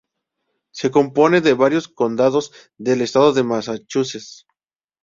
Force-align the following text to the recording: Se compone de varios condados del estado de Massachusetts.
Se 0.73 0.89
compone 0.89 1.41
de 1.41 1.53
varios 1.53 1.87
condados 1.87 2.51
del 2.79 3.01
estado 3.01 3.33
de 3.33 3.43
Massachusetts. 3.43 4.47